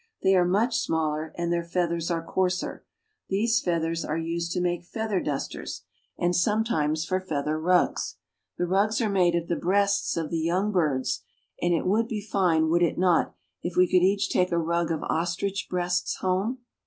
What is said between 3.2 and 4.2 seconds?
These feathers are